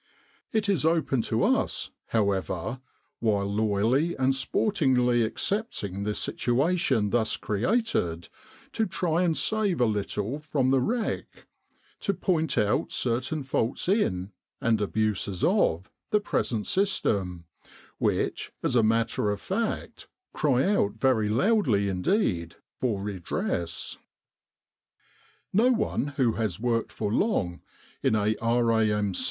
It 0.51 0.67
is 0.67 0.83
open 0.83 1.21
to 1.29 1.43
us, 1.43 1.91
however, 2.07 2.79
while 3.19 3.45
loyally 3.45 4.15
and 4.15 4.33
sportingly 4.33 5.21
accepting 5.21 6.01
the 6.05 6.15
situation 6.15 7.11
thus 7.11 7.37
created, 7.37 8.27
to 8.71 8.87
try 8.87 9.21
and 9.21 9.37
save 9.37 9.79
a 9.79 9.85
little 9.85 10.39
from 10.39 10.71
the 10.71 10.79
wreck; 10.79 11.45
to 11.99 12.15
point 12.15 12.57
out 12.57 12.91
certain 12.91 13.43
faults 13.43 13.87
in, 13.87 14.31
and 14.59 14.81
abuses 14.81 15.43
of, 15.43 15.91
the 16.09 16.19
present 16.19 16.65
system, 16.65 17.45
which, 17.99 18.51
as 18.63 18.75
a 18.75 18.81
matter 18.81 19.29
of 19.29 19.39
fact, 19.39 20.07
cry 20.33 20.63
out 20.65 20.93
very 20.95 21.29
loudly 21.29 21.87
indeed 21.89 22.55
for 22.75 23.03
redress." 23.03 23.99
No 25.53 25.71
one 25.71 26.07
who 26.17 26.31
has 26.37 26.59
worked 26.59 26.91
for 26.91 27.13
long 27.13 27.61
in 28.01 28.15
a 28.15 28.35
R.A.M. 28.37 29.13